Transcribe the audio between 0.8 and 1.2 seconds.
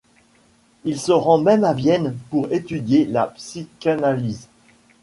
Il se